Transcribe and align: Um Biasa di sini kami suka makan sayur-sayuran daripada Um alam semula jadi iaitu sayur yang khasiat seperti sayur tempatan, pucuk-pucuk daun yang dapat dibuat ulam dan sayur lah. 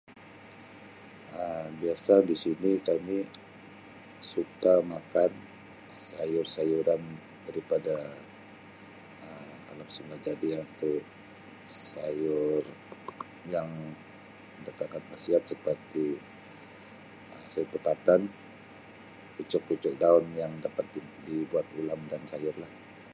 Um 1.43 1.67
Biasa 1.81 2.13
di 2.29 2.35
sini 2.43 2.71
kami 2.89 3.17
suka 4.31 4.75
makan 4.93 5.31
sayur-sayuran 6.07 7.03
daripada 7.47 7.95
Um 9.25 9.49
alam 9.71 9.87
semula 9.95 10.17
jadi 10.27 10.47
iaitu 10.55 10.91
sayur 11.91 12.63
yang 13.53 13.69
khasiat 15.09 15.43
seperti 15.51 16.05
sayur 17.53 17.69
tempatan, 17.73 18.21
pucuk-pucuk 19.35 19.93
daun 20.01 20.25
yang 20.41 20.53
dapat 20.65 20.85
dibuat 21.29 21.65
ulam 21.79 22.01
dan 22.11 22.21
sayur 22.31 22.55
lah. 22.61 22.71